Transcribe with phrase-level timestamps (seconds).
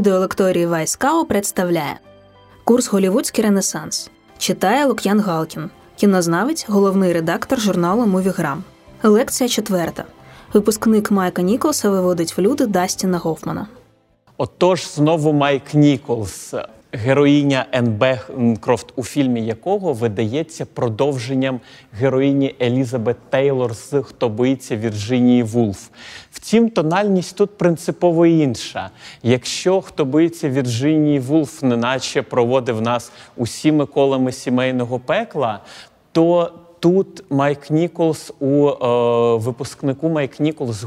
[0.00, 1.98] Відеолекторій WiseCow представляє
[2.64, 4.10] Курс Голівудський Ренесанс.
[4.38, 8.64] Читає Лук'ян Галкін, кінознавець, головний редактор журналу Moviegram.
[9.02, 10.04] Лекція четверта.
[10.52, 13.66] Випускник Майка Ніколса виводить в люди Дастіна Гофмана.
[14.36, 16.54] Отож, знову Майк Ніколс,
[16.92, 21.60] героїня Енн Бенкрофт, у фільмі якого видається продовженням
[21.92, 25.88] героїні Елізабет Тейлор з Хто боїться Вірджинії Вулф.
[26.30, 28.90] Втім, тональність тут принципово інша.
[29.22, 35.60] Якщо хто боїться Вірджинії Вулф, неначе проводив нас усіми колами сімейного пекла,
[36.12, 40.82] то Тут Майк Ніколс у е, випускнику Майк Ніколс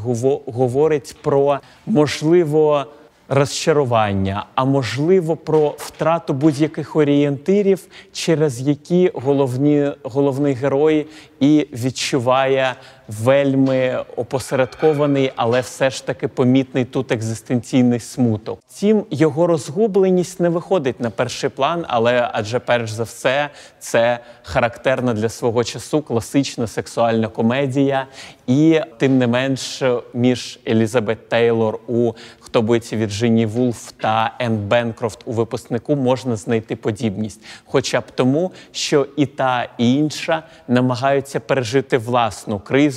[0.46, 2.86] говорить про можливо
[3.30, 7.80] розчарування, а можливо, про втрату будь-яких орієнтирів,
[8.12, 11.08] через які головні, головний герой
[11.40, 12.76] і відчуває
[13.08, 18.60] вельми опосередкований, але все ж таки помітний тут екзистенційний смуток.
[18.70, 25.14] Втім, його розгубленість не виходить на перший план, але адже перш за все це характерна
[25.14, 28.08] для свого часу класична сексуальна комедія,
[28.48, 35.20] і тим не менш між Елізабет Тейлор у хто боїться Вірджині Вулф та Енн Бенкрофт
[35.26, 41.98] у випускнику можна знайти подібність, хоча б тому, що і та і інша намагаються пережити
[41.98, 42.93] власну кризу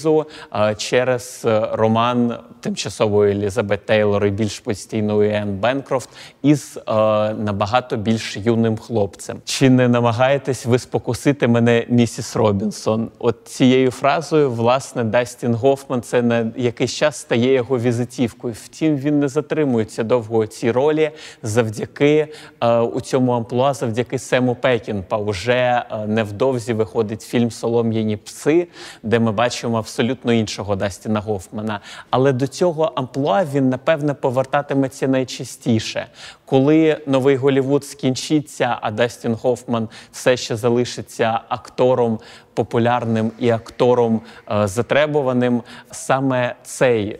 [0.77, 6.08] через е, роман тимчасової Елізабет Тейлор і більш постійної Енн Бенкрофт
[6.42, 6.92] із е,
[7.34, 9.39] набагато більш юним хлопцем.
[9.44, 13.11] Чи не намагаєтесь ви спокусити мене, місіс Робінсон?
[13.19, 18.55] От цією фразою, власне, Дастін Гофман це на якийсь час стає його візитівкою.
[18.64, 21.11] Втім, він не затримується довго у цій ролі
[21.42, 22.28] завдяки
[22.61, 25.17] е, у цьому амплуа, завдяки Сему Пекінпа.
[25.17, 28.69] Уже невдовзі виходить фільм Солом'яні пси,
[29.02, 31.80] де ми бачимо абсолютно іншого Дастіна Гофмана.
[32.11, 36.07] Але до цього амплуа він напевне повертатиметься найчастіше,
[36.45, 42.19] коли новий Голівуд скінчиться, а Дастін Гофман все ще залишиться актором
[42.56, 45.62] популярним і актором е, затребуваним.
[45.90, 47.18] Саме цей е,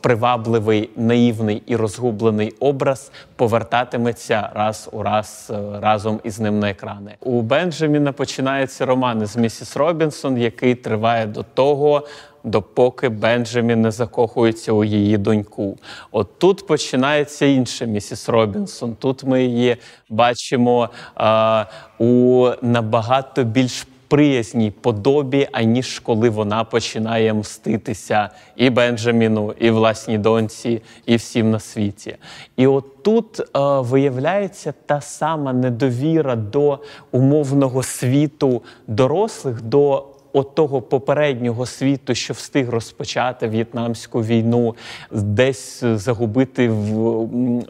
[0.00, 7.14] привабливий, наївний і розгублений образ повертатиметься раз у раз е, разом із ним на екрани.
[7.20, 12.02] У Бенджаміна починається роман з місіс Робінсон, який триває до того
[12.44, 15.78] допоки Бенджамін не закохується у її доньку.
[16.12, 18.96] От тут починається інше місіс Робінсон.
[18.98, 19.76] Тут ми її
[20.08, 21.64] бачимо а,
[21.98, 30.82] у набагато більш приязній подобі, аніж коли вона починає мститися і Бенджаміну, і власній доньці,
[31.06, 32.16] і всім на світі.
[32.56, 33.44] І от тут е,
[33.80, 36.78] виявляється та сама недовіра до
[37.10, 39.62] умовного світу дорослих.
[39.62, 44.74] до от того попереднього світу, що встиг розпочати в'єтнамську війну,
[45.10, 46.68] десь загубити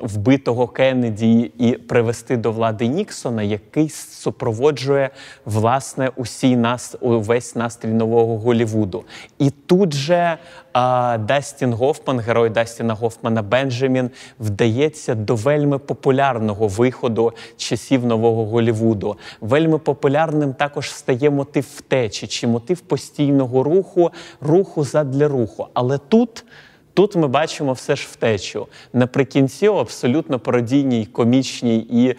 [0.02, 5.10] вбитого Кеннеді і привести до влади Ніксона, який супроводжує
[5.44, 9.04] власне усій нас увесь настрій нового Голівуду.
[9.38, 10.38] І тут же
[11.18, 19.16] Дастін Гофман, герой Дастіна Гофмана Бенджамін, вдається до вельми популярного виходу часів нового Голівуду.
[19.40, 25.66] Вельми популярним також стає мотив втечі чи мотив постійного руху, руху задля руху.
[25.74, 26.44] Але тут.
[26.94, 32.16] Тут ми бачимо все ж втечу наприкінці абсолютно пародійній, комічній і е,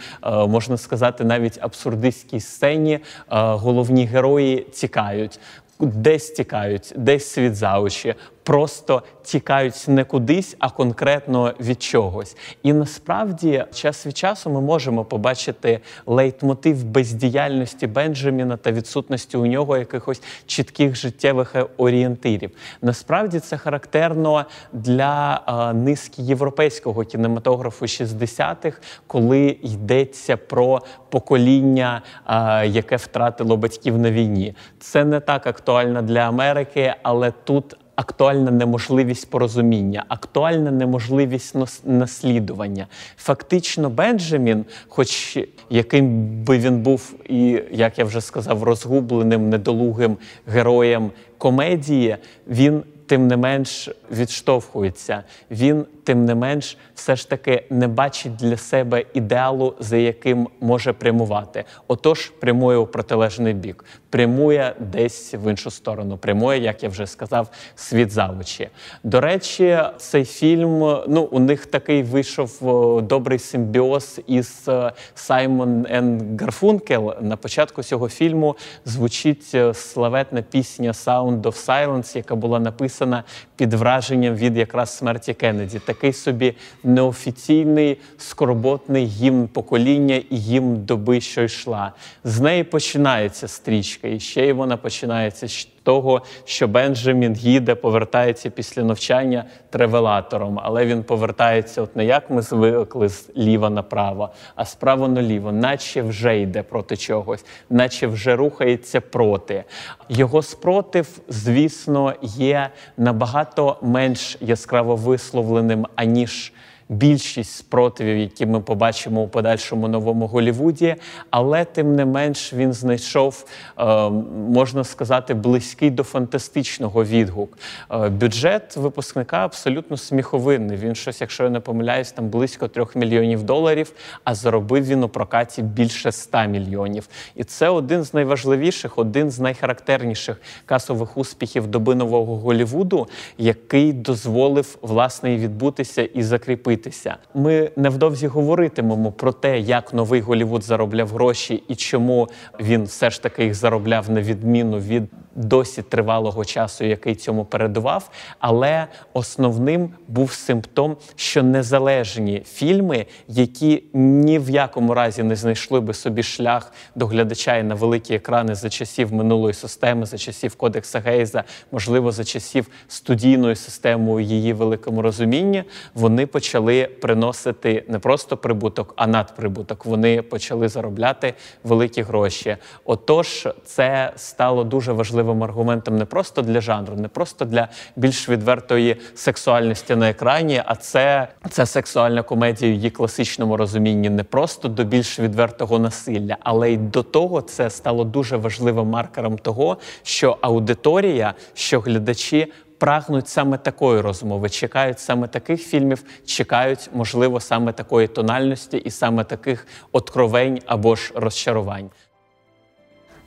[0.48, 3.00] можна сказати, навіть абсурдистській сцені е,
[3.30, 5.40] головні герої тікають.
[5.80, 12.38] Десь тікають, десь світ за очі, просто тікають не кудись, а конкретно від чогось.
[12.64, 19.78] І насправді, час від часу ми можемо побачити лейтмотив бездіяльності Бенджаміна та відсутності у нього
[19.78, 22.52] якихось чітких життєвих орієнтирів.
[22.82, 32.96] Насправді це характерно для а, низки європейського кінематографу 60-х, коли йдеться про покоління, а, яке
[32.96, 34.56] втратило батьків на війні.
[34.80, 41.56] Це не так актуально для Америки, але тут актуальна неможливість порозуміння, актуальна неможливість
[41.86, 42.88] наслідування.
[43.18, 45.38] Фактично, Бенджамін, хоч
[45.70, 53.28] яким би він був, і як я вже сказав, розгубленим, недолугим героєм комедії, він тим
[53.28, 55.24] не менш відштовхується.
[55.52, 60.94] Він тим не менш все ж таки не бачить для себе ідеалу, за яким може
[60.94, 61.64] прямувати.
[61.88, 66.18] Отож, прямує у протилежний бік, прямує десь в іншу сторону.
[66.18, 68.70] Прямує, як я вже сказав, світ завучі.
[69.04, 72.60] До речі, цей фільм ну у них такий вийшов
[73.02, 77.14] добрий симбіоз із е, Саймон Ен Гарфункел.
[77.22, 78.56] На початку цього фільму
[78.86, 83.24] звучить е, славетна пісня «Sound of Silence», яка була написана
[83.56, 86.54] під враженням від якраз смерті Кеннеді такий собі
[86.84, 91.94] неофіційний скорботний гімн покоління і гімн доби, що йшла.
[92.24, 95.48] З неї починається стрічка, і ще й вона починається
[95.86, 102.42] того, що Бенджамін Гіде повертається після навчання тревелатором, але він повертається, от не як ми
[102.42, 109.02] звикли з ліва направо, а справа наліво, наче вже йде проти чогось, наче вже рухається
[109.02, 109.64] проти.
[110.10, 116.54] Його спротив, звісно, є набагато менш яскраво висловленим, аніж
[116.90, 120.96] більшість спротивів, які ми побачимо у подальшому новому Голівуді,
[121.30, 123.46] але тим не менш він знайшов,
[123.80, 124.10] е,
[124.50, 127.58] можна сказати, близький до фантастичного відгук.
[127.92, 130.78] Е, бюджет випускника абсолютно сміховинний.
[130.78, 133.94] Він щось, якщо я не помиляюсь, там близько трьох мільйонів доларів,
[134.24, 137.08] а заробив він у прокаті більше ста мільйонів.
[137.36, 144.78] І це один з найважливіших, один з найхарактерніших касових успіхів доби нового Голівуду, який дозволив
[144.82, 147.18] власне відбутися і закріпити дивитися.
[147.34, 152.28] Ми невдовзі говоритимемо про те, як новий Голівуд заробляв гроші і чому
[152.60, 155.04] він все ж таки їх заробляв на відміну від
[155.36, 158.10] досі тривалого часу, який цьому передував.
[158.40, 165.94] Але основним був симптом, що незалежні фільми, які ні в якому разі не знайшли би
[165.94, 171.00] собі шлях до глядача і на великі екрани за часів минулої системи, за часів Кодекса
[171.00, 178.38] Гейза, можливо, за часів студійної системи у її великому розумінні, вони почали приносити не просто
[178.38, 179.86] прибуток, а надприбуток.
[179.86, 181.34] Вони почали заробляти
[181.64, 182.58] великі гроші.
[182.86, 188.30] Отож, це стало дуже важливим важливим аргументом не просто для жанру, не просто для більш
[188.30, 194.68] відвертої сексуальності на екрані, а це це сексуальна комедія в її класичному розумінні не просто
[194.68, 200.38] до більш відвертого насилля, але й до того це стало дуже важливим маркером того, що
[200.42, 202.54] аудиторія, що глядачі.
[202.78, 209.24] Прагнуть саме такої розмови, чекають саме таких фільмів, чекають, можливо, саме такої тональності і саме
[209.24, 211.90] таких откровень або ж розчарувань.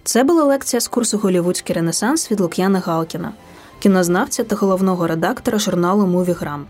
[0.08, 3.32] Це була лекція з курсу Голівудський Ренесанс від Лук'яна Галкіна,
[3.78, 6.66] кінознавця та головного редактора журналу Мувіграм.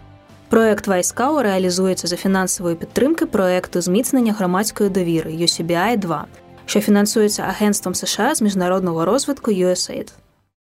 [0.48, 6.26] Проект Вайскау реалізується за фінансової підтримки проекту зміцнення громадської довіри UCBI 2
[6.66, 10.12] що фінансується Агентством США з міжнародного розвитку USAID.